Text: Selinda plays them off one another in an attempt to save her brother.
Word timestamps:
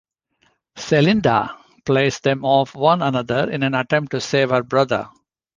Selinda 0.79 1.55
plays 1.85 2.21
them 2.21 2.43
off 2.43 2.73
one 2.73 3.03
another 3.03 3.51
in 3.51 3.61
an 3.61 3.75
attempt 3.75 4.09
to 4.09 4.19
save 4.19 4.49
her 4.49 4.63
brother. 4.63 5.07